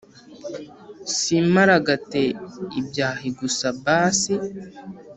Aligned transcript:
Simparagate 1.17 2.23
ibyahi 2.79 3.27
gusa 3.39 3.67
basi 3.83 4.33